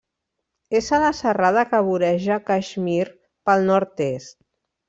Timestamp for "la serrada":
1.03-1.65